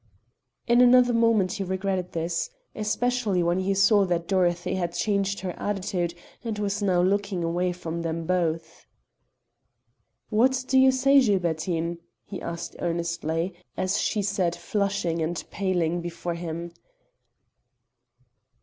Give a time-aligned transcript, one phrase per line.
[0.65, 5.51] In another moment he regretted this, especially when he saw that Dorothy had changed her
[5.59, 8.87] attitude and was now looking away from them both.
[10.31, 16.33] "What do you say, Gilbertine?" he asked earnestly, as she sat flushing and paling before
[16.33, 16.71] him.